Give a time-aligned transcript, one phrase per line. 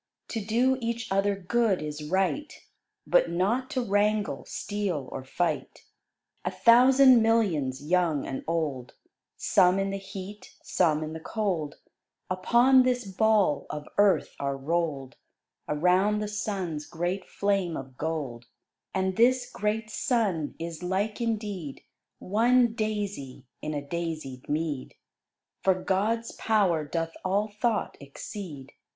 [0.29, 2.51] To do each other good is right,
[3.05, 5.85] But not to wrangle, steal, or fight.
[6.43, 8.95] A thousand millions, young and old,
[9.37, 11.75] Some in the heat, some in the cold,
[12.31, 15.17] Upon this Ball of Earth are roll'd
[15.69, 18.47] Around the Sun's great flame of gold.
[18.95, 21.83] And this great Sun is like indeed
[22.17, 24.95] One daisy in a daisied mead;
[25.61, 28.71] For GOD'S power doth all thought exceed.